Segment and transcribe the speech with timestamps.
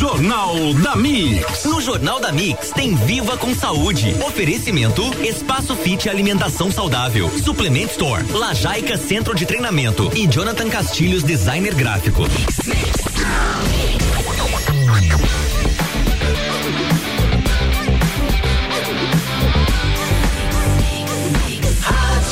[0.00, 1.66] Jornal da Mix.
[1.66, 4.16] No Jornal da Mix tem Viva com Saúde.
[4.26, 7.28] Oferecimento Espaço Fit Alimentação Saudável.
[7.28, 8.24] Suplement Store.
[8.32, 10.10] Lajaica Centro de Treinamento.
[10.16, 12.22] E Jonathan Castilhos Designer Gráfico.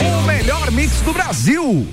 [0.00, 1.86] O melhor mix do Brasil.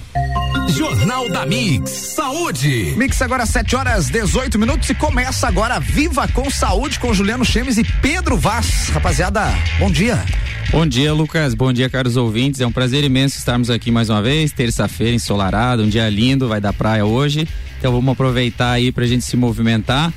[0.69, 1.89] Jornal da Mix.
[2.15, 2.93] Saúde.
[2.97, 7.77] Mix agora 7 horas 18 minutos e começa agora Viva com Saúde com Juliano Chemes
[7.77, 8.89] e Pedro Vaz.
[8.89, 9.43] Rapaziada,
[9.79, 10.23] bom dia.
[10.71, 11.53] Bom dia, Lucas.
[11.53, 12.59] Bom dia, caros ouvintes.
[12.59, 14.51] É um prazer imenso estarmos aqui mais uma vez.
[14.51, 17.47] Terça-feira, ensolarado, um dia lindo, vai dar praia hoje.
[17.77, 20.11] Então vamos aproveitar aí pra gente se movimentar.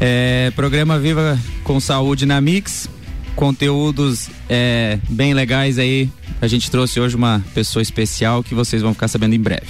[0.00, 2.88] É, programa Viva com Saúde na Mix.
[3.36, 6.08] Conteúdos é, bem legais aí.
[6.44, 9.64] A gente trouxe hoje uma pessoa especial que vocês vão ficar sabendo em breve.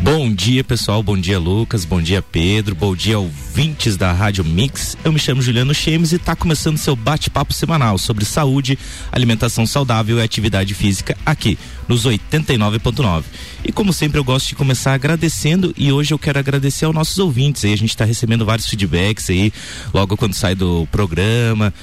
[0.00, 1.02] Bom dia, pessoal.
[1.02, 1.84] Bom dia, Lucas.
[1.84, 2.74] Bom dia, Pedro.
[2.74, 4.96] Bom dia, ouvintes da Rádio Mix.
[5.04, 8.78] Eu me chamo Juliano Chemes e está começando seu bate-papo semanal sobre saúde,
[9.12, 13.24] alimentação saudável e atividade física aqui nos 89.9.
[13.62, 17.18] E como sempre, eu gosto de começar agradecendo e hoje eu quero agradecer aos nossos
[17.18, 17.62] ouvintes.
[17.62, 19.52] Aí a gente está recebendo vários feedbacks aí
[19.92, 21.74] logo quando sai do programa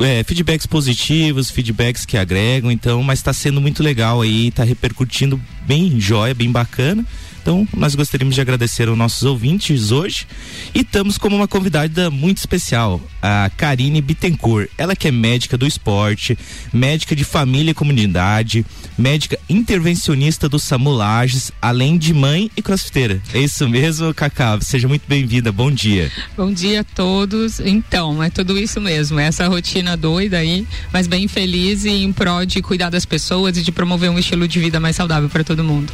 [0.00, 5.40] é, feedbacks positivos, feedbacks que agregam, então, mas está sendo muito legal aí, está repercutindo
[5.66, 7.04] bem jóia, bem bacana.
[7.48, 10.26] Então, nós gostaríamos de agradecer aos nossos ouvintes hoje
[10.74, 14.68] e estamos como uma convidada muito especial, a Karine Bittencourt.
[14.76, 16.38] Ela que é médica do esporte,
[16.70, 18.66] médica de família e comunidade,
[18.98, 23.18] médica intervencionista do SAMU Lages, além de mãe e crossfiteira.
[23.32, 24.60] É isso mesmo, Cacá?
[24.60, 25.50] Seja muito bem-vinda.
[25.50, 26.12] Bom dia.
[26.36, 27.60] Bom dia a todos.
[27.60, 32.44] Então, é tudo isso mesmo, essa rotina doida aí, mas bem feliz e em prol
[32.44, 35.64] de cuidar das pessoas e de promover um estilo de vida mais saudável para todo
[35.64, 35.90] mundo.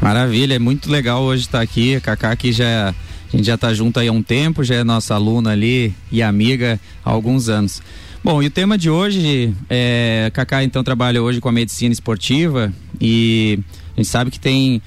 [0.00, 1.96] Maravilha, é muito legal hoje estar aqui.
[1.96, 2.94] A Cacá já
[3.32, 6.22] a gente já está junto aí há um tempo, já é nossa aluna ali e
[6.22, 7.82] amiga há alguns anos.
[8.22, 12.72] Bom, e o tema de hoje, é, Cacá então trabalha hoje com a medicina esportiva
[13.00, 13.58] e
[13.96, 14.80] a gente sabe que tem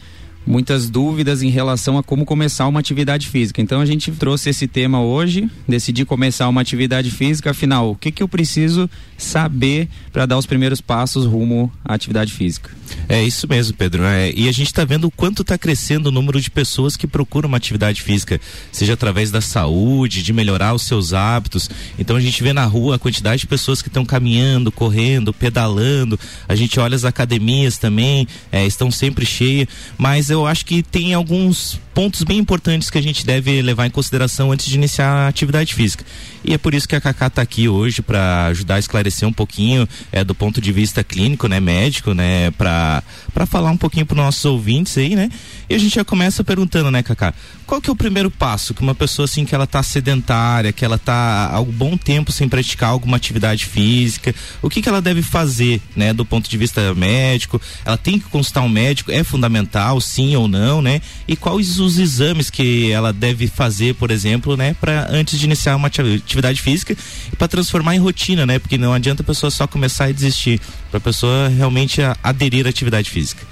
[0.46, 3.62] muitas dúvidas em relação a como começar uma atividade física.
[3.62, 8.12] Então a gente trouxe esse tema hoje, decidi começar uma atividade física, afinal, o que
[8.12, 12.72] que eu preciso saber para dar os primeiros passos rumo à atividade física?
[13.08, 14.04] É isso mesmo, Pedro.
[14.04, 17.08] É, e a gente está vendo o quanto está crescendo o número de pessoas que
[17.08, 18.40] procuram uma atividade física,
[18.72, 21.70] seja através da saúde, de melhorar os seus hábitos.
[21.98, 26.20] Então a gente vê na rua a quantidade de pessoas que estão caminhando, correndo, pedalando.
[26.48, 29.68] A gente olha as academias também, é, estão sempre cheias.
[29.98, 33.90] Mas eu acho que tem alguns pontos bem importantes que a gente deve levar em
[33.90, 36.06] consideração antes de iniciar a atividade física.
[36.46, 39.34] E é por isso que a Cacá está aqui hoje para ajudar a esclarecer um
[39.34, 43.04] pouquinho é, do ponto de vista clínico, né, médico, né, para
[43.46, 45.30] falar um pouquinho para nossos ouvintes aí, né?
[45.70, 47.34] E a gente já começa perguntando, né, Cacá?
[47.68, 50.86] Qual que é o primeiro passo que uma pessoa assim que ela tá sedentária, que
[50.86, 55.02] ela tá há algum bom tempo sem praticar alguma atividade física, o que que ela
[55.02, 57.62] deve fazer, né, do ponto de vista médico?
[57.84, 61.02] Ela tem que consultar um médico, é fundamental, sim ou não, né?
[61.28, 65.76] E quais os exames que ela deve fazer, por exemplo, né, para antes de iniciar
[65.76, 66.96] uma atividade física
[67.38, 68.60] para transformar em rotina, né?
[68.60, 72.70] Porque não adianta a pessoa só começar e desistir, para a pessoa realmente aderir à
[72.70, 73.46] atividade física.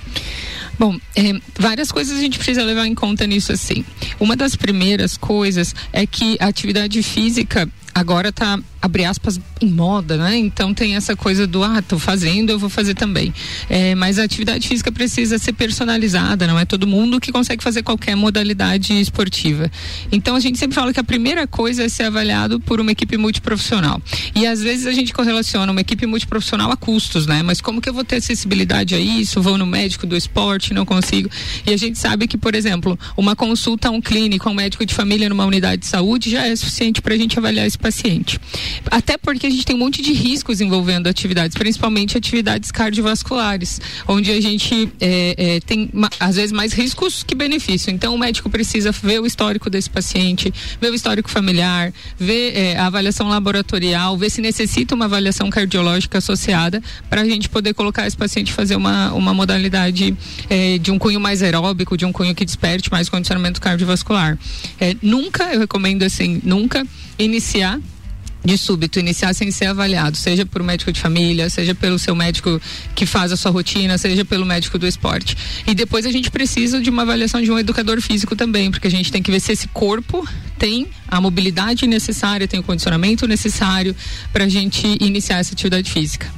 [0.80, 3.84] Bom, é, várias coisas a gente precisa levar em conta nisso assim.
[4.20, 7.68] Uma das primeiras coisas é que a atividade física
[8.00, 10.38] agora está abre aspas, em moda, né?
[10.38, 13.34] Então tem essa coisa do, ah, tô fazendo, eu vou fazer também.
[13.69, 17.84] É, mas a atividade física precisa ser personalizada, não é todo mundo que consegue fazer
[17.84, 19.69] qualquer modalidade esportiva.
[20.12, 23.18] Então a gente sempre fala que a primeira coisa é ser avaliado por uma equipe
[23.18, 24.02] multiprofissional.
[24.36, 27.41] E às vezes a gente correlaciona uma equipe multiprofissional a custos, né?
[27.44, 29.41] Mas como que eu vou ter acessibilidade a isso?
[29.41, 31.30] Vou no médico do esporte, não consigo.
[31.66, 34.86] E a gente sabe que, por exemplo, uma consulta a um clínico, a um médico
[34.86, 38.38] de família numa unidade de saúde já é suficiente para a gente avaliar esse paciente.
[38.92, 44.30] Até porque a gente tem um monte de riscos envolvendo atividades, principalmente atividades cardiovasculares, onde
[44.31, 45.90] a gente é, é, tem
[46.20, 47.90] às vezes mais riscos que benefício.
[47.90, 52.78] Então o médico precisa ver o histórico desse paciente, ver o histórico familiar, ver é,
[52.78, 58.06] a avaliação laboratorial, ver se necessita uma avaliação cardiológica associada para a gente poder colocar
[58.06, 60.16] esse paciente fazer uma, uma modalidade
[60.50, 64.38] é, de um cunho mais aeróbico, de um cunho que desperte mais condicionamento cardiovascular.
[64.78, 66.86] É, nunca, eu recomendo assim, nunca
[67.18, 67.76] iniciar
[68.47, 72.15] de súbito iniciar sem ser avaliado, seja por um médico de família, seja pelo seu
[72.15, 72.61] médico
[72.95, 75.35] que faz a sua rotina, seja pelo médico do esporte.
[75.67, 78.89] E depois a gente precisa de uma avaliação de um educador físico também, porque a
[78.89, 80.25] gente tem que ver se esse corpo
[80.57, 83.94] tem a mobilidade necessária, tem o condicionamento necessário
[84.31, 86.31] para a gente iniciar essa atividade física.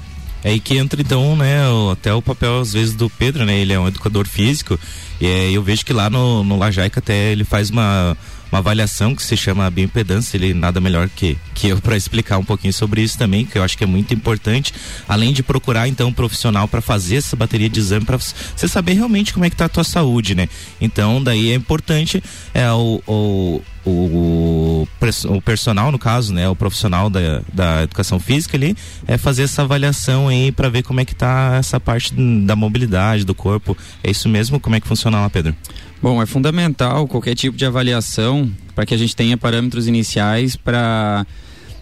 [0.44, 1.60] É aí que entra então, né,
[1.92, 3.60] até o papel às vezes do Pedro, né?
[3.60, 4.80] Ele é um educador físico
[5.22, 8.18] e é, eu vejo que lá no, no Lajaica até ele faz uma
[8.52, 12.44] uma avaliação que se chama bioimpedância, ele nada melhor que, que eu para explicar um
[12.44, 14.74] pouquinho sobre isso também, que eu acho que é muito importante,
[15.08, 18.94] além de procurar então um profissional para fazer essa bateria de exame para você saber
[18.94, 20.50] realmente como é que tá a tua saúde, né?
[20.82, 22.24] Então, daí é importante
[22.54, 24.88] é o, o o,
[25.30, 28.76] o, personal, no caso, né, o profissional da, da educação física ali,
[29.08, 33.24] é fazer essa avaliação aí para ver como é que tá essa parte da mobilidade
[33.24, 33.76] do corpo.
[34.04, 34.60] É isso mesmo?
[34.60, 35.56] Como é que funciona lá, Pedro?
[36.02, 41.26] Bom, é fundamental qualquer tipo de avaliação para que a gente tenha parâmetros iniciais para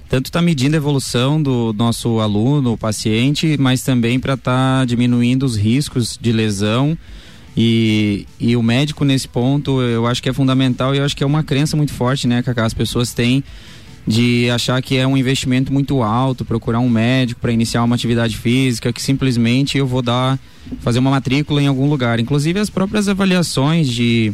[0.10, 4.80] tanto estar tá medindo a evolução do nosso aluno, o paciente, mas também para estar
[4.80, 6.98] tá diminuindo os riscos de lesão.
[7.56, 11.24] E, e o médico nesse ponto eu acho que é fundamental e eu acho que
[11.24, 13.44] é uma crença muito forte, né, que as pessoas têm
[14.08, 18.38] de achar que é um investimento muito alto, procurar um médico para iniciar uma atividade
[18.38, 20.40] física, que simplesmente eu vou dar,
[20.80, 22.18] fazer uma matrícula em algum lugar.
[22.18, 24.32] Inclusive as próprias avaliações de,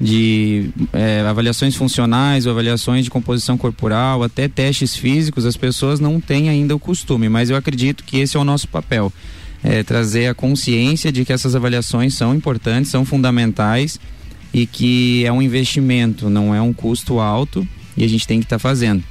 [0.00, 6.48] de é, avaliações funcionais, avaliações de composição corporal, até testes físicos, as pessoas não têm
[6.48, 9.12] ainda o costume, mas eu acredito que esse é o nosso papel.
[9.62, 14.00] É, trazer a consciência de que essas avaliações são importantes, são fundamentais
[14.52, 17.64] e que é um investimento, não é um custo alto
[17.96, 19.02] e a gente tem que estar tá fazendo.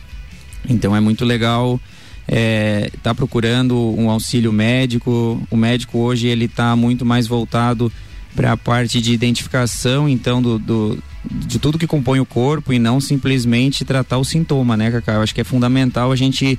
[0.70, 1.80] Então é muito legal
[2.28, 5.42] estar é, tá procurando um auxílio médico.
[5.50, 7.92] O médico hoje ele está muito mais voltado
[8.36, 12.80] para a parte de identificação, então do, do, de tudo que compõe o corpo e
[12.80, 15.14] não simplesmente tratar o sintoma, né, Cacá?
[15.14, 16.58] Eu acho que é fundamental a gente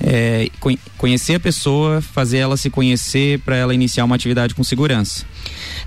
[0.00, 0.48] é,
[0.96, 5.24] conhecer a pessoa, fazer ela se conhecer para ela iniciar uma atividade com segurança.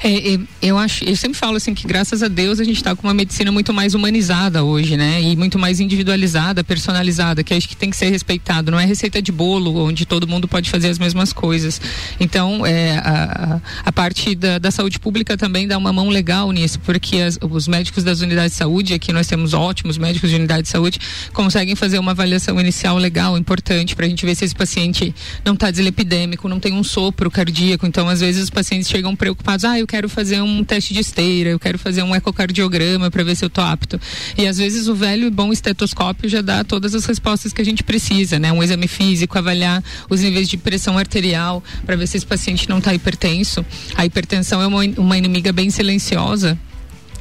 [0.02, 3.06] É, eu acho, eu sempre falo assim que graças a Deus a gente está com
[3.06, 5.22] uma medicina muito mais humanizada hoje, né?
[5.22, 8.72] E muito mais individualizada, personalizada, que acho que tem que ser respeitado.
[8.72, 11.82] Não é receita de bolo onde todo mundo pode fazer as mesmas coisas.
[12.20, 16.80] Então, é, a, a parte da, da saúde pública também dá uma mão legal nisso,
[16.80, 20.64] porque as, os médicos das unidades de saúde, aqui nós temos ótimos médicos de unidade
[20.64, 21.00] de saúde,
[21.34, 25.14] conseguem fazer uma avaliação inicial legal, importante, para a gente ver se esse paciente
[25.44, 27.86] não está deslipidêmico, não tem um sopro cardíaco.
[27.86, 31.50] Então, às vezes os pacientes chegam preocupados, ah, eu quero fazer um teste de esteira,
[31.50, 34.00] eu quero fazer um ecocardiograma para ver se eu tô apto.
[34.38, 37.66] E às vezes o velho e bom estetoscópio já dá todas as respostas que a
[37.66, 38.54] gente precisa, né?
[38.54, 42.78] Um exame físico, avaliar os níveis de pressão arterial para ver se esse paciente não
[42.78, 43.66] está hipertenso.
[43.96, 46.58] A hipertensão é uma, uma inimiga bem silenciosa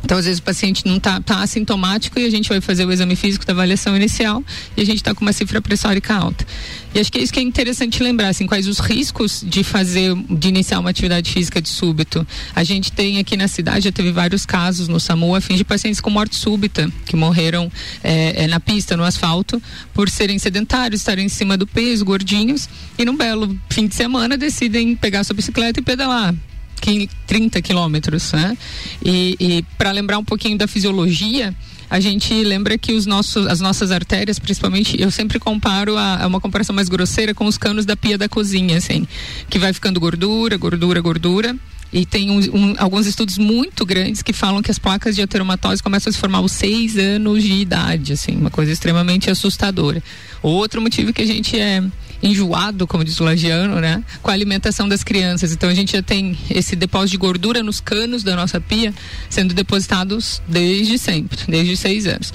[0.03, 2.93] então, às vezes, o paciente não está tá assintomático e a gente vai fazer o
[2.93, 4.43] exame físico da avaliação inicial
[4.77, 6.47] e a gente está com uma cifra pressórica alta.
[6.95, 10.15] E acho que é isso que é interessante lembrar, assim, quais os riscos de fazer,
[10.31, 12.27] de iniciar uma atividade física de súbito.
[12.55, 15.65] A gente tem aqui na cidade, já teve vários casos no SAMU, a fim de
[15.65, 17.71] pacientes com morte súbita, que morreram
[18.03, 19.61] é, é, na pista, no asfalto,
[19.93, 22.69] por serem sedentários, estarem em cima do peso, gordinhos,
[22.99, 26.35] e num belo fim de semana decidem pegar sua bicicleta e pedalar
[26.79, 28.57] 30 quilômetros, né?
[29.05, 31.55] E, e para lembrar um pouquinho da fisiologia,
[31.91, 36.27] a gente lembra que os nossos, as nossas artérias, principalmente, eu sempre comparo a, a,
[36.27, 39.07] uma comparação mais grosseira com os canos da pia da cozinha, assim,
[39.49, 41.57] que vai ficando gordura, gordura, gordura.
[41.91, 45.83] E tem um, um, alguns estudos muito grandes que falam que as placas de ateromatose
[45.83, 50.03] começam a se formar aos seis anos de idade, assim, uma coisa extremamente assustadora.
[50.43, 51.83] Outro motivo que a gente é
[52.23, 54.03] enjoado, como diz o Lagiano, né?
[54.23, 55.53] Com a alimentação das crianças.
[55.53, 58.93] Então a gente já tem esse depósito de gordura nos canos da nossa pia
[59.31, 62.33] sendo depositados desde sempre, desde seis anos.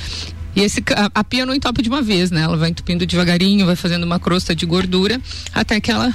[0.56, 2.42] E esse, a, a pia não entope de uma vez, né?
[2.42, 5.20] Ela vai entupindo devagarinho, vai fazendo uma crosta de gordura
[5.54, 6.14] até que ela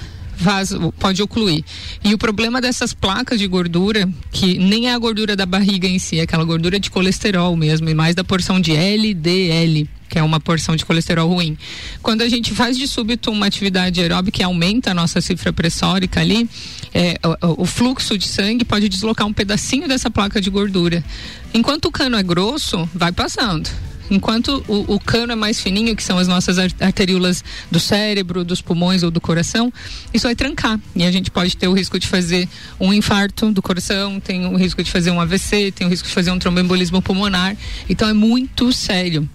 [0.99, 1.64] pode ocluir.
[2.02, 5.99] E o problema dessas placas de gordura, que nem é a gordura da barriga em
[5.99, 10.23] si, é aquela gordura de colesterol mesmo, e mais da porção de LDL, que é
[10.23, 11.57] uma porção de colesterol ruim.
[12.02, 16.21] Quando a gente faz de súbito uma atividade aeróbica que aumenta a nossa cifra pressórica
[16.21, 16.49] ali,
[16.95, 21.04] é, o, o, fluxo de sangue pode deslocar um pedacinho dessa placa de gordura.
[21.52, 23.68] Enquanto o cano é grosso, vai passando.
[24.10, 28.60] Enquanto o, o, cano é mais fininho, que são as nossas arteríolas do cérebro, dos
[28.60, 29.72] pulmões ou do coração,
[30.12, 30.78] isso vai trancar.
[30.94, 32.48] E a gente pode ter o risco de fazer
[32.80, 36.14] um infarto do coração, tem o risco de fazer um AVC, tem o risco de
[36.14, 37.56] fazer um tromboembolismo pulmonar.
[37.88, 39.28] Então é muito sério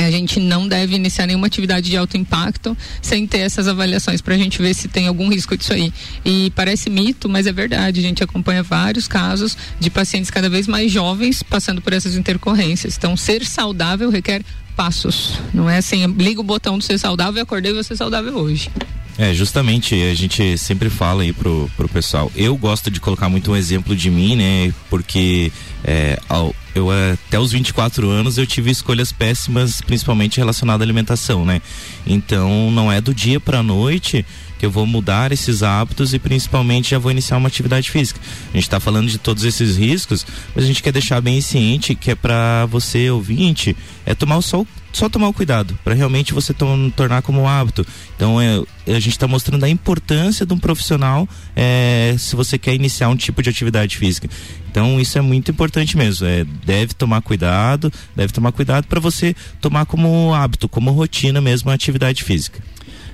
[0.00, 4.34] a gente não deve iniciar nenhuma atividade de alto impacto sem ter essas avaliações para
[4.34, 5.92] a gente ver se tem algum risco disso aí.
[6.24, 8.00] E parece mito, mas é verdade.
[8.00, 12.96] A gente acompanha vários casos de pacientes cada vez mais jovens passando por essas intercorrências.
[12.96, 14.42] Então, ser saudável requer
[14.76, 15.34] passos.
[15.52, 18.70] Não é assim, liga o botão do ser saudável e acordei você saudável hoje.
[19.18, 22.32] É, justamente, a gente sempre fala aí pro, pro pessoal.
[22.34, 24.72] Eu gosto de colocar muito um exemplo de mim, né?
[24.88, 25.52] Porque
[25.84, 31.44] é, ao, eu até os 24 anos eu tive escolhas péssimas, principalmente relacionadas à alimentação,
[31.44, 31.60] né?
[32.06, 34.24] Então não é do dia para noite
[34.58, 38.20] que eu vou mudar esses hábitos e principalmente já vou iniciar uma atividade física.
[38.52, 40.24] A gente está falando de todos esses riscos,
[40.54, 44.42] mas a gente quer deixar bem ciente que é para você ouvinte, é tomar o
[44.42, 46.54] sol só tomar o cuidado para realmente você
[46.94, 47.86] tornar como um hábito.
[48.14, 52.74] Então é, a gente está mostrando a importância de um profissional é, se você quer
[52.74, 54.28] iniciar um tipo de atividade física.
[54.70, 56.26] Então isso é muito importante mesmo.
[56.26, 61.70] É, deve tomar cuidado, deve tomar cuidado para você tomar como hábito, como rotina mesmo
[61.70, 62.62] a atividade física.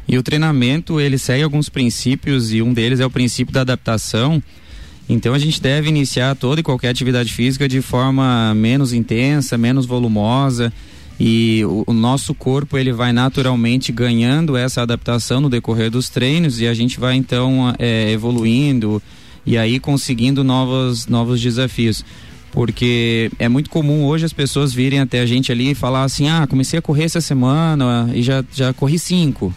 [0.07, 4.43] E o treinamento ele segue alguns princípios e um deles é o princípio da adaptação.
[5.09, 9.87] Então a gente deve iniciar toda e qualquer atividade física de forma menos intensa, menos
[9.87, 10.73] volumosa
[11.21, 16.61] e o, o, nosso corpo ele vai naturalmente ganhando essa adaptação no decorrer dos treinos
[16.61, 19.03] e a gente vai então é, evoluindo
[19.45, 22.05] e aí conseguindo novos, novos desafios.
[22.53, 26.29] Porque é muito comum hoje as pessoas virem até a gente ali e falar assim
[26.29, 29.53] ah comecei a correr essa semana e já já corri cinco.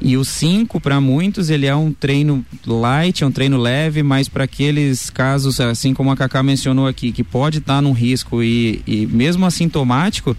[0.00, 4.28] E o 5 para muitos ele é um treino light, é um treino leve, mas
[4.28, 8.40] para aqueles casos assim como a Cacá mencionou aqui que pode estar tá num risco
[8.40, 10.36] e, e mesmo assintomático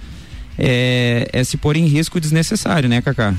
[0.59, 3.33] é, é se pôr em risco desnecessário, né, Cacá?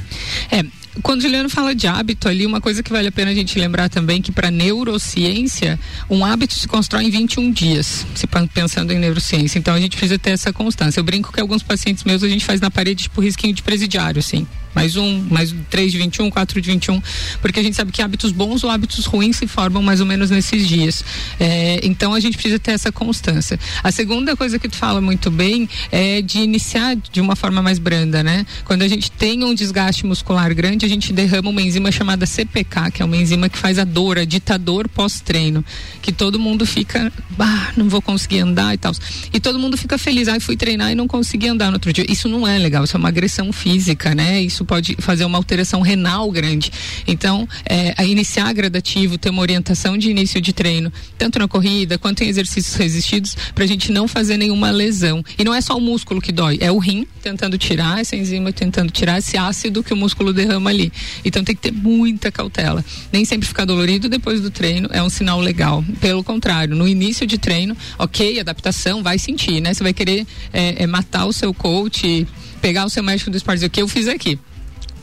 [0.51, 0.65] É,
[1.03, 3.59] quando o Juliano fala de hábito ali, uma coisa que vale a pena a gente
[3.59, 5.79] lembrar também que para neurociência,
[6.09, 9.59] um hábito se constrói em 21 dias, se pensando em neurociência.
[9.59, 11.01] Então a gente precisa ter essa constância.
[11.01, 14.21] Eu brinco que alguns pacientes meus a gente faz na parede tipo risquinho de presidiário,
[14.21, 17.03] assim mais um, mais três de 21, quatro de 21,
[17.41, 20.31] porque a gente sabe que hábitos bons ou hábitos ruins se formam mais ou menos
[20.31, 21.05] nesses dias.
[21.39, 23.59] É, então a gente precisa ter essa constância.
[23.83, 27.79] A segunda coisa que tu fala muito bem é de iniciar de uma forma mais
[27.79, 28.47] branda, né?
[28.65, 33.03] Quando a gente tem um desgaste muscular grande, gente derrama uma enzima chamada CPK, que
[33.03, 35.65] é uma enzima que faz a dor, a ditador pós-treino,
[36.01, 38.93] que todo mundo fica, bah, não vou conseguir andar e tal.
[39.33, 42.05] E todo mundo fica feliz, ah, fui treinar e não consegui andar no outro dia.
[42.09, 44.41] Isso não é legal, isso é uma agressão física, né?
[44.41, 46.71] Isso isso pode fazer uma alteração renal grande.
[47.07, 51.97] Então, é, a iniciar gradativo, ter uma orientação de início de treino, tanto na corrida
[51.97, 55.25] quanto em exercícios resistidos, para a gente não fazer nenhuma lesão.
[55.39, 58.53] E não é só o músculo que dói, é o rim tentando tirar essa enzima,
[58.53, 60.93] tentando tirar esse ácido que o músculo derrama ali.
[61.25, 62.85] Então tem que ter muita cautela.
[63.13, 65.85] Nem sempre ficar dolorido depois do treino é um sinal legal.
[66.01, 69.75] Pelo contrário, no início de treino, ok, adaptação, vai sentir, né?
[69.75, 72.27] Você vai querer é, é matar o seu coach,
[72.61, 74.39] pegar o seu médico do esporte, o que eu fiz aqui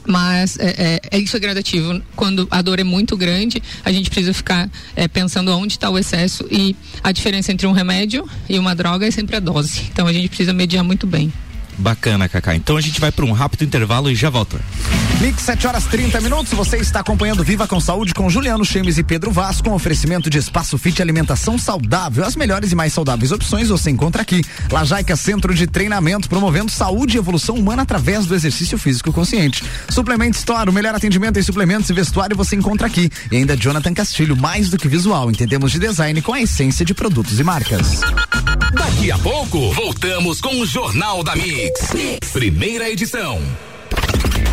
[0.07, 2.01] mas é, é, é, isso é gradativo.
[2.15, 5.99] Quando a dor é muito grande, a gente precisa ficar é, pensando onde está o
[5.99, 9.81] excesso e a diferença entre um remédio e uma droga é sempre a dose.
[9.91, 11.31] Então a gente precisa mediar muito bem.
[11.77, 12.55] Bacana, Cacá.
[12.55, 14.59] Então a gente vai para um rápido intervalo e já volta.
[15.21, 16.53] Mix 7 horas 30 minutos.
[16.53, 20.37] Você está acompanhando Viva com Saúde com Juliano Chemes e Pedro Vaz com oferecimento de
[20.37, 22.23] espaço fit alimentação saudável.
[22.23, 24.43] As melhores e mais saudáveis opções você encontra aqui.
[24.71, 29.63] Lajaica Centro de Treinamento, promovendo saúde e evolução humana através do exercício físico consciente.
[29.89, 33.09] Suplemento Store, o melhor atendimento em suplementos e vestuário você encontra aqui.
[33.31, 36.93] E ainda Jonathan Castilho, mais do que visual, entendemos de design com a essência de
[36.93, 38.01] produtos e marcas.
[38.87, 41.93] Daqui a pouco, voltamos com o Jornal da Mix.
[41.93, 42.31] Mix.
[42.31, 43.41] Primeira edição.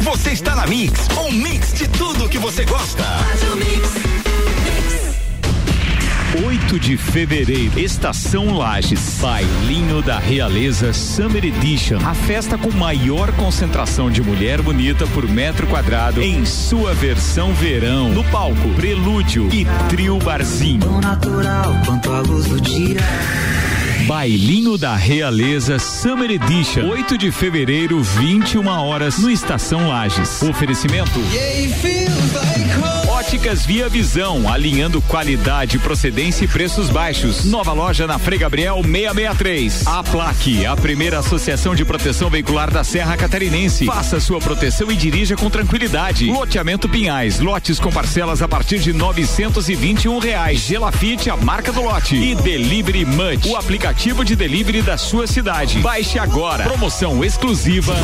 [0.01, 3.05] Você está na Mix, um mix de tudo que você gosta.
[6.45, 11.99] 8 de fevereiro, Estação Lages, Bailinho da Realeza Summer Edition.
[12.05, 18.09] A festa com maior concentração de mulher bonita por metro quadrado em sua versão verão.
[18.09, 20.81] No palco, Prelúdio e Trio Barzinho.
[20.81, 23.01] Tão natural quanto a luz do dia.
[24.07, 30.43] Bailinho da Realeza Summer Edition, 8 de fevereiro, 21 horas, no Estação Lages.
[30.43, 31.21] Oferecimento.
[33.25, 37.47] Óticas Via Visão, alinhando qualidade, procedência e preços baixos.
[37.47, 39.87] Nova loja na Frei Gabriel 663.
[39.87, 43.87] A Plaque, a primeira associação de proteção veicular da Serra Catarinense.
[43.87, 46.27] Faça sua proteção e dirija com tranquilidade.
[46.27, 50.61] Loteamento Pinhais, lotes com parcelas a partir de 921 reais.
[50.61, 52.17] Gelafite, a marca do lote.
[52.17, 55.79] E Delivery Munch, o aplicativo de delivery da sua cidade.
[55.79, 56.65] Baixe agora.
[56.65, 57.95] Promoção exclusiva.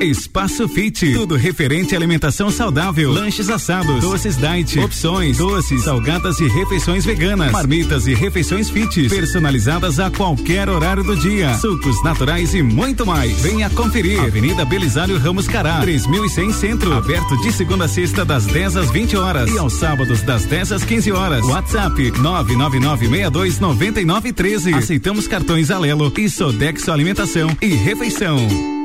[0.00, 6.48] Espaço Fit, tudo referente à alimentação saudável, lanches assados, doces diet, opções, doces, salgadas e
[6.48, 12.62] refeições veganas, marmitas e refeições fit, personalizadas a qualquer horário do dia, sucos naturais e
[12.62, 13.42] muito mais.
[13.42, 14.18] Venha conferir.
[14.20, 19.18] Avenida Belisário Ramos Cará, 3100 Centro, aberto de segunda a sexta das 10 às 20
[19.18, 21.44] horas e aos sábados das 10 às 15 horas.
[21.44, 24.74] WhatsApp 999629913.
[24.74, 28.79] Aceitamos cartões Alelo e Sodexo Alimentação e Refeição.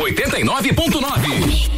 [0.00, 1.68] 89.9.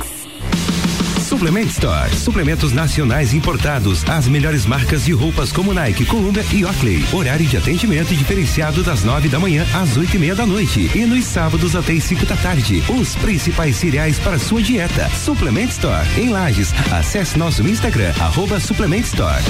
[1.20, 2.14] Suplement Store.
[2.14, 4.08] Suplementos nacionais importados.
[4.08, 7.04] As melhores marcas de roupas como Nike, Columbia e Oakley.
[7.12, 10.88] Horário de atendimento diferenciado das nove da manhã às oito e meia da noite.
[10.94, 12.80] E nos sábados até as cinco da tarde.
[12.88, 15.10] Os principais cereais para sua dieta.
[15.10, 16.06] Suplement Store.
[16.16, 16.72] Em Lages.
[16.92, 19.42] Acesse nosso Instagram, arroba Suplement Store.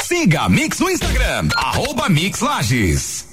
[0.00, 3.27] Siga a Mix no Instagram, arroba Mix Lages.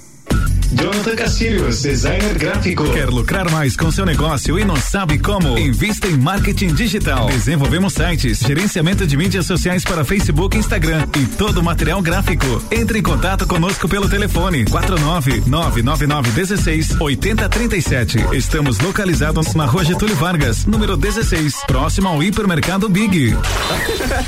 [0.72, 2.84] Jonathan Castilhos, designer gráfico.
[2.92, 5.56] Quer lucrar mais com seu negócio e não sabe como?
[5.58, 7.26] Invista em marketing digital.
[7.26, 12.62] Desenvolvemos sites, gerenciamento de mídias sociais para Facebook e Instagram e todo o material gráfico.
[12.70, 18.18] Entre em contato conosco pelo telefone 49 999 16 8037.
[18.32, 23.36] Estamos localizados na Rua Getúlio Vargas, número 16, próximo ao hipermercado Big.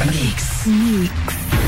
[0.07, 0.67] Mix.
[0.67, 1.68] Mix.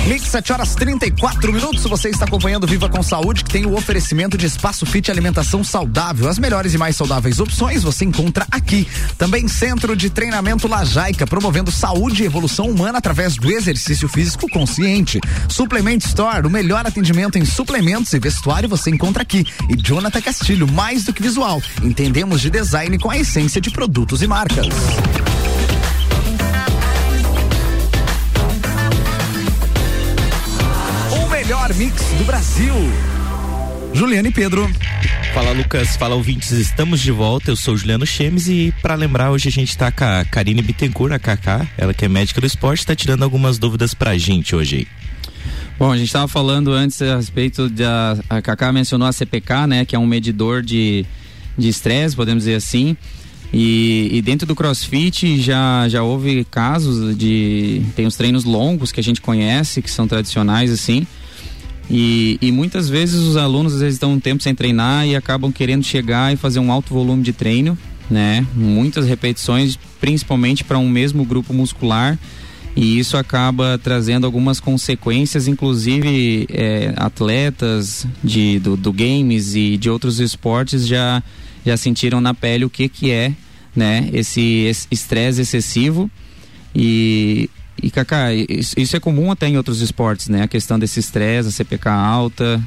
[0.07, 1.83] Mix 7 horas 34 minutos.
[1.83, 6.29] Você está acompanhando Viva com Saúde, que tem o oferecimento de espaço fit alimentação saudável.
[6.29, 8.87] As melhores e mais saudáveis opções você encontra aqui.
[9.17, 15.19] Também Centro de Treinamento Lajaica, promovendo saúde e evolução humana através do exercício físico consciente.
[15.49, 19.45] Suplement Store, o melhor atendimento em suplementos e vestuário você encontra aqui.
[19.69, 21.61] E Jonathan Castilho, mais do que visual.
[21.81, 24.67] Entendemos de design com a essência de produtos e marcas.
[31.63, 32.73] Melhor mix do Brasil.
[33.93, 34.69] Juliano e Pedro.
[35.33, 37.51] Fala Lucas, fala ouvintes, estamos de volta.
[37.51, 41.13] Eu sou Juliano Chemes e para lembrar hoje a gente está com a Karine Bittencourt,
[41.13, 44.87] a Kaká, ela que é médica do esporte, está tirando algumas dúvidas pra gente hoje.
[45.79, 49.85] Bom, a gente estava falando antes a respeito da a Kaká mencionou a CPK, né,
[49.85, 51.05] que é um medidor de
[51.57, 52.97] de estresse, podemos dizer assim.
[53.53, 57.83] E, e, dentro do CrossFit já, já houve casos de.
[57.95, 61.05] Tem os treinos longos que a gente conhece, que são tradicionais assim.
[61.95, 65.51] E, e muitas vezes os alunos às vezes estão um tempo sem treinar e acabam
[65.51, 67.77] querendo chegar e fazer um alto volume de treino,
[68.09, 68.43] né?
[68.55, 72.17] Muitas repetições, principalmente para um mesmo grupo muscular.
[72.75, 79.91] E isso acaba trazendo algumas consequências, inclusive é, atletas de, do, do games e de
[79.91, 81.21] outros esportes já,
[81.63, 83.33] já sentiram na pele o que, que é
[83.75, 84.09] né?
[84.13, 86.09] Esse estresse excessivo
[86.75, 87.49] e
[87.83, 90.43] e Kaká, isso é comum até em outros esportes, né?
[90.43, 92.63] A questão desse estresse, a CPK alta.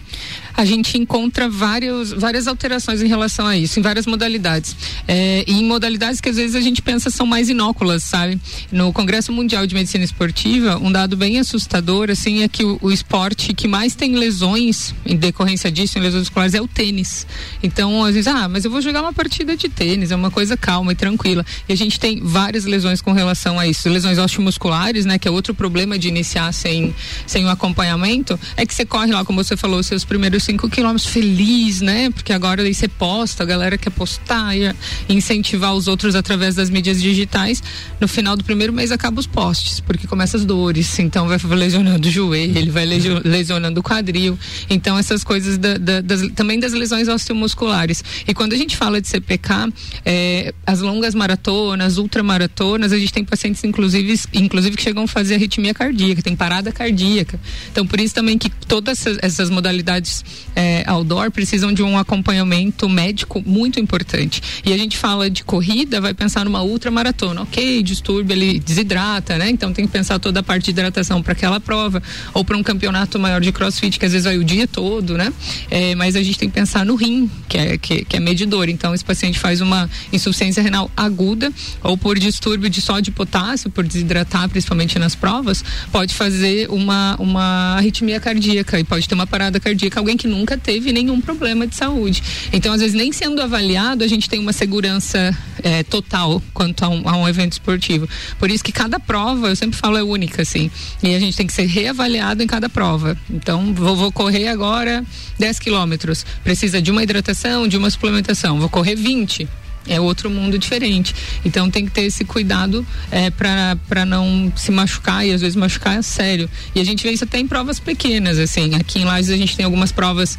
[0.55, 4.77] A gente encontra vários, várias alterações em relação a isso, em várias modalidades.
[5.09, 8.39] É, e em modalidades que às vezes a gente pensa são mais inóculas, sabe?
[8.71, 12.93] No Congresso Mundial de Medicina Esportiva, um dado bem assustador, assim, é que o, o
[12.93, 17.27] esporte que mais tem lesões em decorrência disso, em lesões musculares, é o tênis.
[17.63, 20.59] Então, às vezes, ah, mas eu vou jogar uma partida de tênis, é uma coisa
[20.59, 21.45] calma e tranquila.
[21.67, 23.89] E a gente tem várias lesões com relação a isso.
[23.89, 26.95] Lesões osteomusculares, né, que é outro problema de iniciar sem,
[27.27, 31.07] sem o acompanhamento, é que você corre lá, como você falou, seus primeiros cinco quilômetros
[31.07, 32.11] feliz, né?
[32.11, 34.75] Porque agora aí você posta, a galera quer postar e
[35.09, 37.63] incentivar os outros através das mídias digitais.
[38.01, 42.07] No final do primeiro mês acaba os postes, porque começa as dores, então vai lesionando
[42.07, 44.39] o joelho, ele vai lesionando o quadril.
[44.69, 48.03] Então essas coisas da, da, das, também das lesões osteomusculares.
[48.27, 49.73] E quando a gente fala de CPK,
[50.05, 55.35] é, as longas maratonas, ultramaratonas, a gente tem pacientes inclusive, inclusive que chegam a fazer
[55.35, 57.39] arritmia cardíaca, tem parada cardíaca.
[57.71, 63.43] Então, por isso também que todas essas, modalidades é, outdoor precisam de um acompanhamento médico
[63.47, 64.43] muito importante.
[64.65, 67.43] E a gente fala de corrida, vai pensar numa ultramaratona.
[67.43, 69.49] Ok, distúrbio, ele desidrata, né?
[69.51, 72.03] Então tem que pensar toda a parte de hidratação para aquela prova,
[72.35, 75.33] ou para um campeonato maior de crossfit, que às vezes vai o dia todo, né?
[75.71, 78.69] É, mas a gente tem que pensar no rim, que é, que, que é medidor.
[78.69, 83.71] Então, esse paciente faz uma insuficiência renal aguda, ou por distúrbio de sódio e potássio,
[83.71, 89.27] por desidratar, principalmente nas provas, pode fazer uma, uma arritmia cardíaca e pode ter uma
[89.27, 92.23] parada cardíaca, alguém que nunca teve nenhum problema de saúde.
[92.53, 96.89] Então, às vezes, nem sendo avaliado, a gente tem uma segurança é, total quanto a
[96.89, 98.09] um, a um evento esportivo.
[98.39, 100.71] Por isso que cada prova, eu sempre falo, é única, assim.
[101.03, 103.17] E a gente tem que ser reavaliado em cada prova.
[103.29, 105.05] Então, vou, vou correr agora
[105.39, 106.25] 10 quilômetros.
[106.45, 108.59] Precisa de uma hidratação, de uma suplementação.
[108.61, 109.49] Vou correr 20
[109.89, 111.15] é outro mundo diferente.
[111.45, 115.99] Então tem que ter esse cuidado é, para não se machucar e às vezes machucar
[115.99, 116.49] é sério.
[116.75, 118.75] E a gente vê isso até em provas pequenas, assim.
[118.75, 120.39] Aqui em Lages a gente tem algumas provas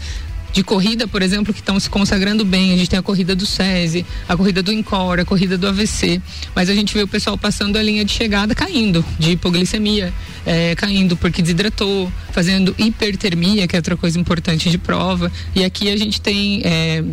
[0.53, 2.73] de corrida, por exemplo, que estão se consagrando bem.
[2.73, 6.21] A gente tem a corrida do SESI, a corrida do Incor, a corrida do AVC.
[6.55, 10.13] Mas a gente vê o pessoal passando a linha de chegada caindo, de hipoglicemia,
[10.45, 15.31] é, caindo porque desidratou, fazendo hipertermia, que é outra coisa importante de prova.
[15.55, 16.61] E aqui a gente tem.
[16.63, 17.03] É,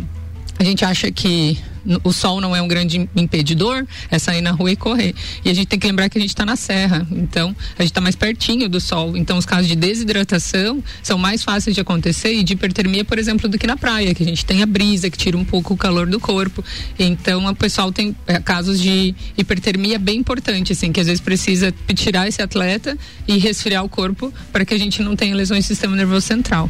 [0.57, 1.57] a gente acha que
[2.03, 5.13] o sol não é um grande impedidor, é sair na rua e correr.
[5.43, 7.91] E a gente tem que lembrar que a gente está na serra, então a gente
[7.91, 9.15] está mais pertinho do sol.
[9.15, 13.47] Então os casos de desidratação são mais fáceis de acontecer e de hipertermia, por exemplo,
[13.47, 15.77] do que na praia, que a gente tem a brisa que tira um pouco o
[15.77, 16.63] calor do corpo.
[16.97, 21.73] Então o pessoal tem é, casos de hipertermia bem importante, assim, que às vezes precisa
[21.93, 25.67] tirar esse atleta e resfriar o corpo para que a gente não tenha lesões do
[25.67, 26.69] sistema nervoso central.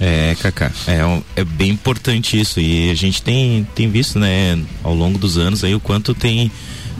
[0.00, 2.60] É, Cacá, é, é bem importante isso.
[2.60, 6.50] E a gente tem, tem visto, né, ao longo dos anos aí o quanto tem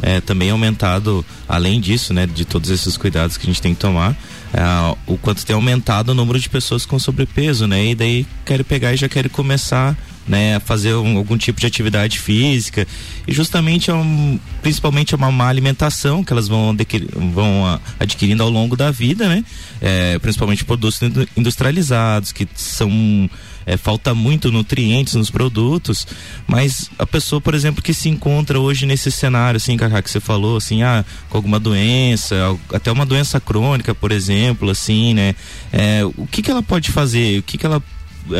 [0.03, 3.81] é, também aumentado, além disso, né, de todos esses cuidados que a gente tem que
[3.81, 4.17] tomar,
[4.53, 8.65] é, o quanto tem aumentado o número de pessoas com sobrepeso, né, e daí querem
[8.65, 12.87] pegar e já querem começar né, fazer um, algum tipo de atividade física.
[13.27, 18.43] E justamente é um, principalmente é uma má alimentação que elas vão, adquirir, vão adquirindo
[18.43, 19.45] ao longo da vida, né,
[19.81, 21.01] é, principalmente produtos
[21.37, 23.29] industrializados que são
[23.67, 26.07] é, falta muito nutrientes nos produtos,
[26.47, 30.21] mas a pessoa, por exemplo, que se encontra hoje nesse cenário, assim, Cacá, que você
[30.21, 32.37] falou, assim, ah, com alguma doença,
[32.73, 35.35] até uma doença crônica, por exemplo, assim, né,
[35.73, 37.83] é, o que que ela pode fazer, o que que ela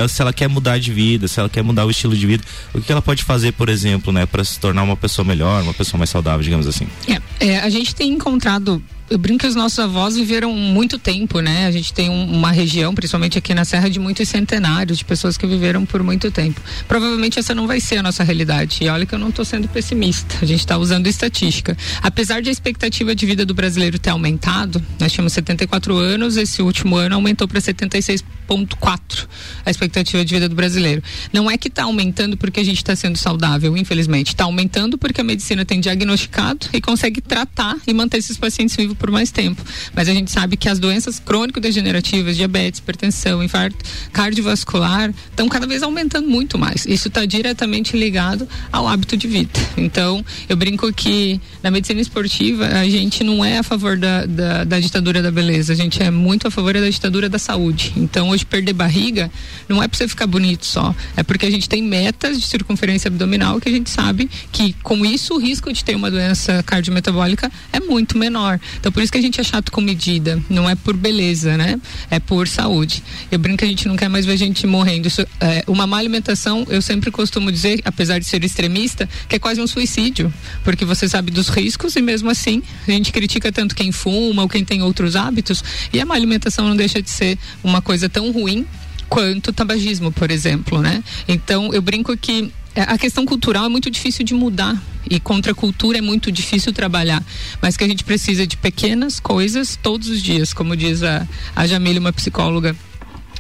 [0.09, 2.45] se ela quer mudar de vida, se ela quer mudar o estilo de vida,
[2.75, 5.75] o que ela pode fazer, por exemplo, né, para se tornar uma pessoa melhor, uma
[5.75, 6.87] pessoa mais saudável, digamos assim?
[7.09, 11.41] É, é, a gente tem encontrado eu brinco que os nossos avós viveram muito tempo,
[11.41, 11.67] né?
[11.67, 15.37] A gente tem um, uma região, principalmente aqui na Serra, de muitos centenários de pessoas
[15.37, 16.61] que viveram por muito tempo.
[16.89, 18.79] Provavelmente essa não vai ser a nossa realidade.
[18.81, 20.37] E olha que eu não estou sendo pessimista.
[20.43, 21.77] A gente está usando estatística.
[22.03, 26.61] Apesar de a expectativa de vida do brasileiro ter aumentado, nós tínhamos 74 anos, esse
[26.61, 29.29] último ano aumentou para 76,4
[29.65, 31.03] a expectativa de vida do brasileiro.
[31.33, 34.29] Não é que está aumentando porque a gente está sendo saudável, infelizmente.
[34.29, 38.96] Está aumentando porque a medicina tem diagnosticado e consegue tratar e manter esses pacientes vivos
[38.97, 39.63] por mais tempo.
[39.95, 43.77] Mas a gente sabe que as doenças crônico-degenerativas, diabetes, hipertensão, infarto
[44.13, 46.87] cardiovascular, estão cada vez aumentando muito mais.
[46.87, 49.51] Isso está diretamente ligado ao hábito de vida.
[49.77, 54.65] Então, eu brinco que na medicina esportiva a gente não é a favor da, da,
[54.65, 57.93] da ditadura da beleza, a gente é muito a favor da ditadura da saúde.
[57.97, 59.31] Então, hoje perder barriga
[59.69, 63.09] não é para você ficar bonito só, é porque a gente tem metas de circunferência
[63.09, 67.51] abdominal que a gente sabe que com isso o risco de ter uma doença cardiometabólica
[67.73, 68.61] é muito menor.
[68.79, 71.81] Então por isso que a gente é chato com medida, não é por beleza, né?
[72.11, 73.03] É por saúde.
[73.31, 75.09] Eu brinco que a gente não quer mais ver gente morrendo.
[75.09, 79.39] Isso, é, uma má alimentação, eu sempre costumo dizer, apesar de ser extremista, que é
[79.39, 83.75] quase um suicídio, porque você sabe dos riscos e mesmo assim a gente critica tanto
[83.75, 87.39] quem fuma ou quem tem outros hábitos e a má alimentação não deixa de ser
[87.63, 88.67] uma coisa tão ruim
[89.09, 91.03] quanto o tabagismo, por exemplo, né?
[91.29, 95.53] Então eu brinco que é, a questão cultural é muito difícil de mudar e contra
[95.53, 97.23] a cultura é muito difícil trabalhar,
[97.61, 101.67] mas que a gente precisa de pequenas coisas todos os dias, como diz a, a
[101.67, 102.75] Jamile, uma psicóloga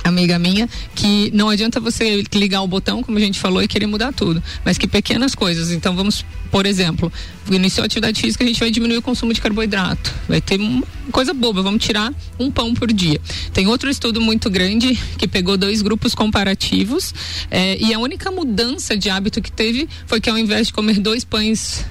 [0.09, 3.87] amiga minha, que não adianta você ligar o botão, como a gente falou, e querer
[3.87, 5.71] mudar tudo, mas que pequenas coisas.
[5.71, 7.12] Então vamos, por exemplo,
[7.51, 10.12] iniciou a atividade física, a gente vai diminuir o consumo de carboidrato.
[10.29, 13.21] Vai ter uma coisa boba, vamos tirar um pão por dia.
[13.53, 17.14] Tem outro estudo muito grande que pegou dois grupos comparativos
[17.51, 20.99] eh, e a única mudança de hábito que teve foi que ao invés de comer
[20.99, 21.85] dois pães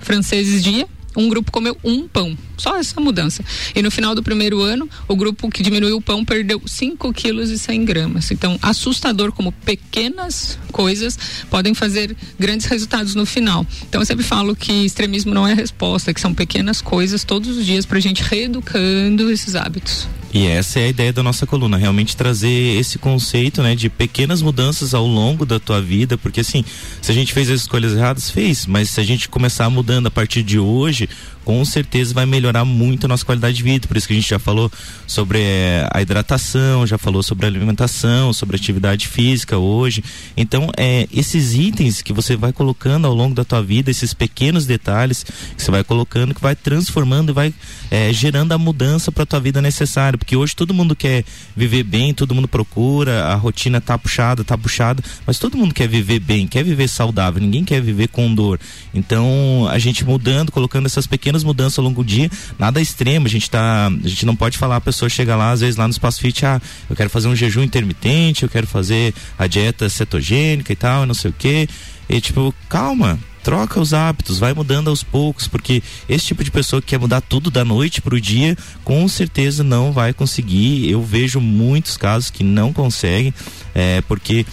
[0.00, 2.36] franceses dia, um grupo comeu um pão.
[2.62, 3.44] Só essa mudança.
[3.74, 7.50] E no final do primeiro ano, o grupo que diminuiu o pão perdeu 5 quilos
[7.50, 8.30] e 100 gramas.
[8.30, 11.18] Então, assustador como pequenas coisas
[11.50, 13.66] podem fazer grandes resultados no final.
[13.88, 17.66] Então, eu sempre falo que extremismo não é resposta, que são pequenas coisas todos os
[17.66, 20.06] dias para a gente reeducando esses hábitos.
[20.34, 24.40] E essa é a ideia da nossa coluna, realmente trazer esse conceito, né, de pequenas
[24.40, 26.64] mudanças ao longo da tua vida, porque assim,
[27.02, 30.10] se a gente fez as escolhas erradas, fez, mas se a gente começar mudando a
[30.10, 31.06] partir de hoje,
[31.44, 33.88] com certeza vai melhorar muito a nossa qualidade de vida.
[33.88, 34.70] Por isso que a gente já falou
[35.06, 40.02] sobre é, a hidratação, já falou sobre a alimentação, sobre atividade física hoje.
[40.36, 44.66] Então, é, esses itens que você vai colocando ao longo da tua vida, esses pequenos
[44.66, 47.54] detalhes que você vai colocando, que vai transformando e vai
[47.90, 50.18] é, gerando a mudança para tua vida necessária.
[50.18, 51.24] Porque hoje todo mundo quer
[51.56, 55.88] viver bem, todo mundo procura, a rotina tá puxada, tá puxada, mas todo mundo quer
[55.88, 58.58] viver bem, quer viver saudável, ninguém quer viver com dor.
[58.94, 63.26] Então, a gente mudando, colocando essas pequenas pequenas mudanças ao longo do dia, nada extremo.
[63.26, 65.88] A gente tá, a gente não pode falar a pessoa chega lá às vezes lá
[65.88, 69.88] no espaço fit, ah, eu quero fazer um jejum intermitente, eu quero fazer a dieta
[69.88, 71.68] cetogênica e tal, não sei o quê.
[72.08, 76.82] E tipo, calma, troca os hábitos, vai mudando aos poucos, porque esse tipo de pessoa
[76.82, 80.90] que quer mudar tudo da noite para o dia, com certeza não vai conseguir.
[80.90, 83.32] Eu vejo muitos casos que não conseguem,
[83.74, 84.44] é, porque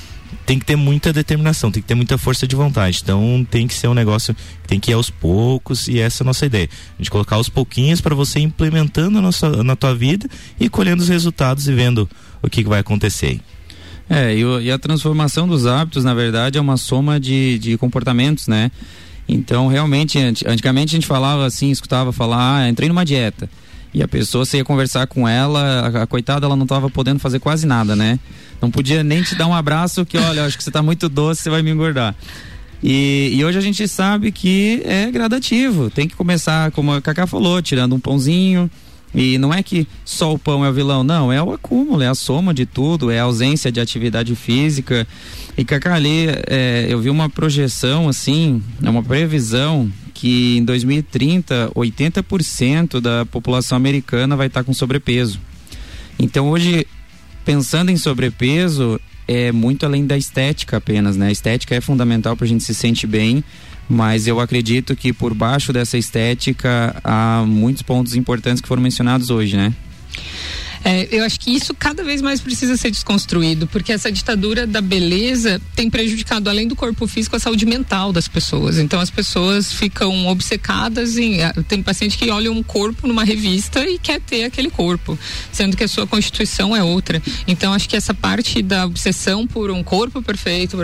[0.46, 3.00] tem que ter muita determinação, tem que ter muita força de vontade.
[3.04, 6.26] Então tem que ser um negócio que tem que ir aos poucos e essa é
[6.26, 6.70] a nossa ideia.
[6.98, 10.28] A gente colocar aos pouquinhos para você implementando na, sua, na tua vida
[10.60, 12.10] e colhendo os resultados e vendo
[12.42, 13.40] o que, que vai acontecer.
[14.10, 18.48] É, e, e, a transformação dos hábitos, na verdade, é uma soma de, de comportamentos,
[18.48, 18.72] né?
[19.28, 23.48] Então, realmente, antigamente a gente falava assim, escutava falar, ah, entrei numa dieta.
[23.94, 27.40] E a pessoa, você ia conversar com ela, a, coitada, ela não estava podendo fazer
[27.40, 28.20] quase nada, né?
[28.62, 31.42] Não podia nem te dar um abraço que, olha, acho que você está muito doce,
[31.42, 32.16] você vai me engordar.
[32.84, 35.90] E, e, hoje a gente sabe que é gradativo.
[35.90, 38.70] Tem que começar, como a Cacá falou, tirando um pãozinho.
[39.14, 42.08] E não é que só o pão é o vilão, não, é o acúmulo, é
[42.08, 45.08] a soma de tudo, é a ausência de atividade física.
[45.58, 51.72] E Cacá, ali é, eu vi uma projeção assim, é uma previsão que em 2030
[51.74, 55.40] 80% da população americana vai estar com sobrepeso.
[56.20, 56.86] Então hoje,
[57.46, 61.28] pensando em sobrepeso, é muito além da estética apenas, né?
[61.28, 63.42] A estética é fundamental para a gente se sentir bem,
[63.88, 69.30] mas eu acredito que por baixo dessa estética há muitos pontos importantes que foram mencionados
[69.30, 69.74] hoje, né?
[70.90, 74.82] É, eu acho que isso cada vez mais precisa ser desconstruído, porque essa ditadura da
[74.82, 78.80] beleza tem prejudicado, além do corpo físico, a saúde mental das pessoas.
[78.80, 81.44] Então as pessoas ficam obcecadas em.
[81.44, 85.18] Ah, tem paciente que olha um corpo numa revista e quer ter aquele corpo,
[85.52, 87.22] sendo que a sua constituição é outra.
[87.48, 90.76] Então acho que essa parte da obsessão por um corpo perfeito,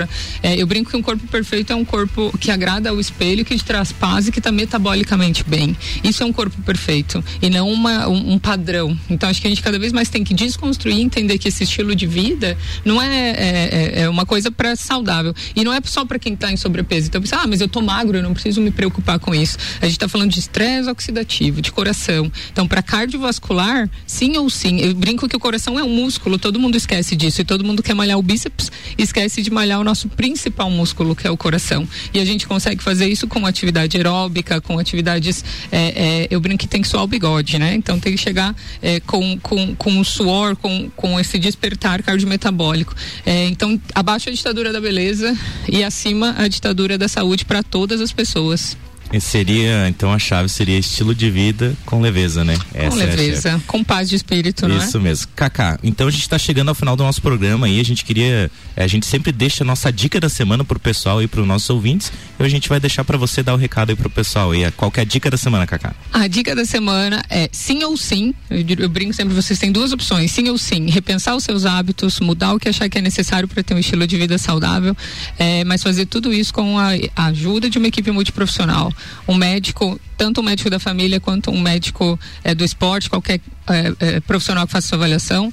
[0.43, 3.57] é, eu brinco que um corpo perfeito é um corpo que agrada ao espelho, que
[3.57, 5.75] te traz paz e que está metabolicamente bem.
[6.03, 8.95] Isso é um corpo perfeito e não uma, um, um padrão.
[9.09, 11.95] Então acho que a gente cada vez mais tem que desconstruir, entender que esse estilo
[11.95, 15.33] de vida não é, é, é, é uma coisa para saudável.
[15.55, 17.07] E não é só para quem está em sobrepeso.
[17.07, 19.57] Então, pensa, ah, mas eu tô magro, eu não preciso me preocupar com isso.
[19.81, 22.31] A gente está falando de estresse oxidativo, de coração.
[22.51, 24.79] Então, para cardiovascular, sim ou sim.
[24.81, 27.41] Eu brinco que o coração é um músculo, todo mundo esquece disso.
[27.41, 31.25] E todo mundo quer malhar o bíceps, esquece de malhar o nosso principal músculo, que
[31.25, 31.87] é o coração.
[32.13, 35.43] E a gente consegue fazer isso com atividade aeróbica, com atividades.
[35.71, 37.75] É, é, eu brinco que tem que suar o bigode, né?
[37.75, 42.95] Então tem que chegar é, com, com, com, o suor, com, com esse despertar cardiometabólico.
[43.23, 45.37] É, então, abaixo a ditadura da beleza
[45.69, 48.75] e acima a ditadura da saúde para todas as pessoas.
[49.15, 52.57] E seria, então a chave seria estilo de vida com leveza, né?
[52.73, 54.99] Essa com leveza, é com paz de espírito, não Isso é?
[54.99, 55.27] mesmo.
[55.33, 58.51] Kaká, então a gente está chegando ao final do nosso programa aí, a gente queria,
[58.75, 61.69] é, a gente sempre deixa a nossa dica da semana pro pessoal e pros nossos
[61.69, 64.53] ouvintes, e a gente vai deixar para você dar o recado aí pro pessoal.
[64.53, 65.95] E qual que é a dica da semana, Kaká?
[66.11, 69.93] A dica da semana é sim ou sim, eu, eu brinco sempre, vocês têm duas
[69.93, 73.47] opções, sim ou sim, repensar os seus hábitos, mudar o que achar que é necessário
[73.47, 74.93] para ter um estilo de vida saudável,
[75.39, 78.91] é, mas fazer tudo isso com a, a ajuda de uma equipe multiprofissional.
[79.27, 84.19] Um médico, tanto um médico da família quanto um médico é, do esporte, qualquer é,
[84.21, 85.51] profissional que faça sua avaliação,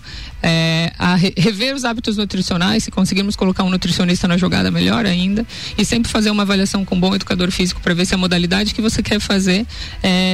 [0.99, 5.47] a re rever os hábitos nutricionais, se conseguirmos colocar um nutricionista na jogada, melhor ainda,
[5.79, 8.75] e sempre fazer uma avaliação com um bom educador físico para ver se a modalidade
[8.75, 9.67] que você quer fazer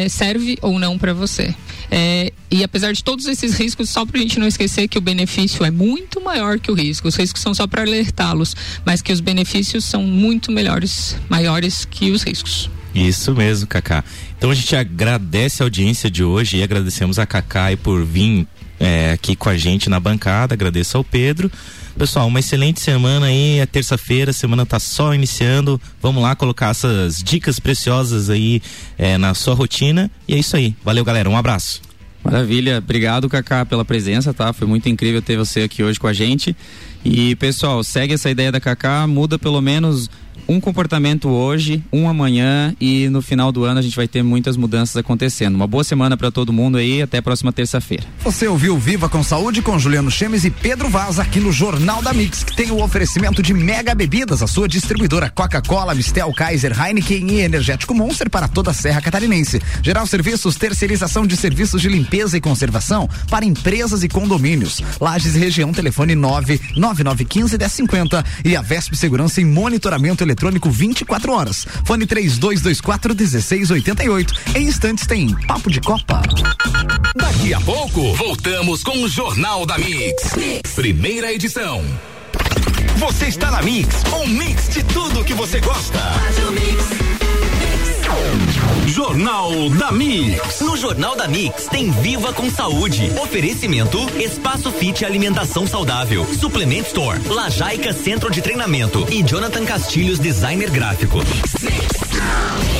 [0.08, 1.54] serve ou não para você.
[2.50, 5.64] E apesar de todos esses riscos, só para a gente não esquecer que o benefício
[5.64, 7.06] é muito maior que o risco.
[7.06, 12.10] Os riscos são só para alertá-los, mas que os benefícios são muito melhores, maiores que
[12.10, 12.70] os riscos.
[12.94, 14.04] Isso mesmo, Cacá.
[14.36, 18.46] Então a gente agradece a audiência de hoje e agradecemos a Cacá por vir
[18.80, 20.54] é, aqui com a gente na bancada.
[20.54, 21.50] Agradeço ao Pedro.
[21.98, 23.58] Pessoal, uma excelente semana aí.
[23.58, 25.80] É terça-feira, semana tá só iniciando.
[26.00, 28.62] Vamos lá colocar essas dicas preciosas aí
[28.96, 30.10] é, na sua rotina.
[30.26, 30.76] E é isso aí.
[30.84, 31.28] Valeu, galera.
[31.28, 31.82] Um abraço.
[32.22, 32.78] Maravilha.
[32.78, 34.52] Obrigado, Cacá, pela presença, tá?
[34.52, 36.54] Foi muito incrível ter você aqui hoje com a gente.
[37.04, 40.10] E, pessoal, segue essa ideia da Cacá, muda pelo menos
[40.48, 44.56] um comportamento hoje, um amanhã e no final do ano a gente vai ter muitas
[44.56, 45.54] mudanças acontecendo.
[45.54, 48.04] Uma boa semana para todo mundo aí, até a próxima terça-feira.
[48.24, 52.14] Você ouviu Viva com Saúde com Juliano Chemes e Pedro Vaz aqui no Jornal da
[52.14, 57.30] Mix, que tem o oferecimento de Mega Bebidas, a sua distribuidora Coca-Cola, Mistel, Kaiser, Heineken
[57.30, 59.60] e Energético Monster para toda a Serra Catarinense.
[59.82, 64.80] Geral Serviços, terceirização de serviços de limpeza e conservação para empresas e condomínios.
[64.98, 71.32] Lages e região, telefone 99915 1050 e a Vesp Segurança e Monitoramento Eletrônico eletrônico 24
[71.32, 71.66] horas.
[71.84, 74.34] Fone 3224 1688.
[74.54, 76.22] Em instantes tem Papo de Copa.
[77.16, 80.34] Daqui a pouco, voltamos com o Jornal da mix.
[80.36, 80.72] mix.
[80.74, 81.84] Primeira edição.
[82.96, 86.00] Você está na Mix, um mix de tudo que você gosta.
[88.88, 90.60] Jornal da Mix.
[90.60, 93.12] No Jornal da Mix tem Viva com Saúde.
[93.22, 96.24] Oferecimento Espaço Fit Alimentação Saudável.
[96.24, 97.20] Suplement Store.
[97.28, 99.06] Lajaica Centro de Treinamento.
[99.10, 101.18] E Jonathan Castilhos Designer Gráfico.
[101.18, 102.77] Mix.